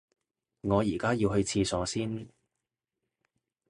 [0.61, 2.27] 我而家要去廁所先